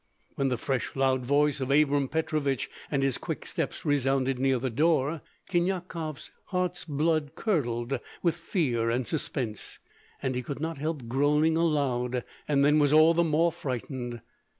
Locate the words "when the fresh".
0.33-0.95